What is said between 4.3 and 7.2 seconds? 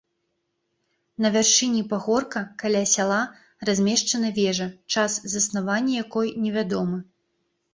вежа, час заснавання якой невядомы.